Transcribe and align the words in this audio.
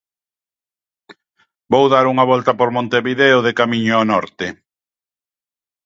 Vou 1.71 1.85
dar 1.93 2.05
unha 2.13 2.25
volta 2.31 2.51
por 2.59 2.69
Montevideo 2.77 3.37
de 3.45 3.55
camiño 3.59 3.93
ao 3.95 4.07
norte. 4.13 4.47